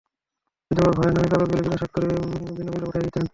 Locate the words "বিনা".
1.65-1.77, 2.55-2.71